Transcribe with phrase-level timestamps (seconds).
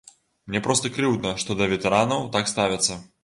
[0.51, 3.01] Мне проста крыўдна, што да ветэранаў так ставяцца.